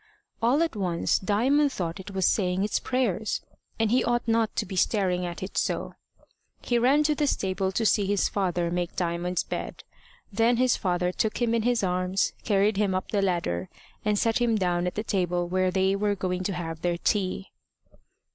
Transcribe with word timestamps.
All 0.41 0.63
at 0.63 0.75
once 0.75 1.19
Diamond 1.19 1.71
thought 1.71 1.99
it 1.99 2.09
was 2.09 2.27
saying 2.27 2.63
its 2.63 2.79
prayers, 2.79 3.39
and 3.79 3.91
he 3.91 4.03
ought 4.03 4.27
not 4.27 4.55
to 4.55 4.65
be 4.65 4.75
staring 4.75 5.27
at 5.27 5.43
it 5.43 5.59
so. 5.59 5.93
He 6.63 6.79
ran 6.79 7.03
to 7.03 7.13
the 7.13 7.27
stable 7.27 7.71
to 7.73 7.85
see 7.85 8.07
his 8.07 8.27
father 8.27 8.71
make 8.71 8.95
Diamond's 8.95 9.43
bed. 9.43 9.83
Then 10.33 10.57
his 10.57 10.75
father 10.75 11.11
took 11.11 11.39
him 11.39 11.53
in 11.53 11.61
his 11.61 11.83
arms, 11.83 12.33
carried 12.43 12.77
him 12.77 12.95
up 12.95 13.11
the 13.11 13.21
ladder, 13.21 13.69
and 14.03 14.17
set 14.17 14.41
him 14.41 14.55
down 14.55 14.87
at 14.87 14.95
the 14.95 15.03
table 15.03 15.47
where 15.47 15.69
they 15.69 15.95
were 15.95 16.15
going 16.15 16.41
to 16.45 16.53
have 16.53 16.81
their 16.81 16.97
tea. 16.97 17.51